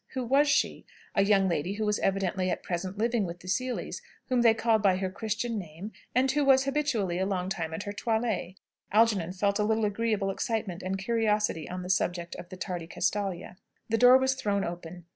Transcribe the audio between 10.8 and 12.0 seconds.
and curiosity on the